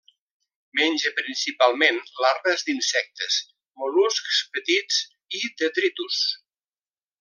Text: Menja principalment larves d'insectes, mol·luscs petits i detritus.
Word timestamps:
Menja 0.79 1.11
principalment 1.19 1.99
larves 2.25 2.67
d'insectes, 2.71 3.39
mol·luscs 3.83 4.43
petits 4.59 5.01
i 5.43 5.47
detritus. 5.65 6.27